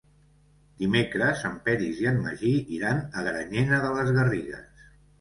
[0.79, 4.87] Dimecres en Peris i en Magí iran a Granyena de les Garrigues.